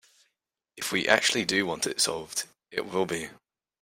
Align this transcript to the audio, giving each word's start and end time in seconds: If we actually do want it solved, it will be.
If 0.75 0.91
we 0.91 1.07
actually 1.07 1.45
do 1.45 1.67
want 1.67 1.85
it 1.85 2.01
solved, 2.01 2.45
it 2.71 2.87
will 2.87 3.05
be. 3.05 3.29